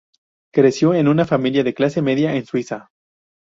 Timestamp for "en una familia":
0.95-1.63